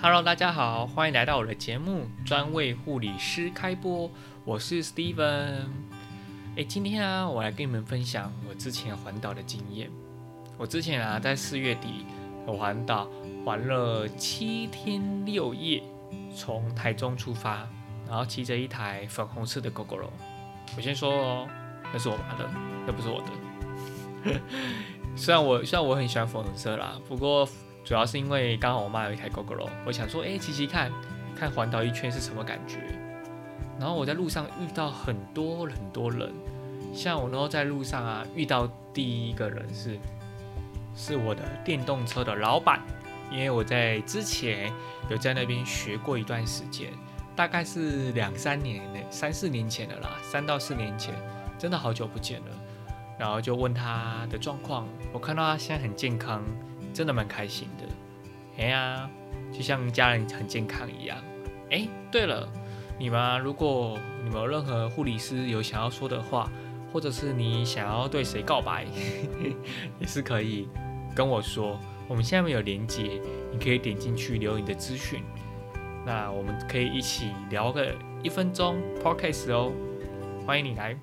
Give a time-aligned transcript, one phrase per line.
[0.00, 4.08] Hello，大家好，欢迎来到我的节目，专为护理师开播。
[4.44, 5.64] 我是 Steven。
[6.56, 9.90] 哎，今天啊，我来跟你们分享我之前环岛的经验。
[10.56, 12.06] 我之前啊，在四月底，
[12.46, 13.08] 我环岛
[13.44, 15.82] 玩了七天六夜，
[16.32, 17.68] 从台中出发，
[18.06, 20.12] 然后骑着一台粉红色的 GoGo 罗。
[20.76, 21.48] 我先说哦，
[21.92, 22.48] 那是我妈的，
[22.86, 24.40] 那不是我的。
[25.16, 27.48] 虽然我虽然我很喜欢粉红色啦，不过。
[27.88, 30.92] 主要是因为刚好我妈有一台 GoGo 我想说，哎，骑骑看
[31.34, 32.76] 看环岛一圈是什么感觉。
[33.80, 36.30] 然后我在路上遇到很多很多人，
[36.92, 39.98] 像我那时候在路上啊，遇到第一个人是
[40.94, 42.78] 是我的电动车的老板，
[43.30, 44.70] 因为我在之前
[45.08, 46.92] 有在那边学过一段时间，
[47.34, 51.14] 大概是两三年、三四年前的啦，三到四年前，
[51.58, 52.46] 真的好久不见了。
[53.18, 56.44] 然后就问他的状况，我看到他现在很健康。
[56.98, 57.84] 真的蛮开心的，
[58.60, 59.08] 哎呀，
[59.52, 61.16] 就像家人很健康一样。
[61.70, 62.52] 哎，对了，
[62.98, 66.50] 你们如果你们有任何护理师有想要说的话，
[66.92, 68.84] 或者是你想要对谁告白，
[70.00, 70.68] 也是可以
[71.14, 71.78] 跟我说。
[72.08, 73.20] 我们下面有连接，
[73.52, 75.22] 你可以点进去留你的资讯。
[76.04, 79.70] 那我们可以一起聊个一分钟 podcast 哦，
[80.44, 80.98] 欢迎你来。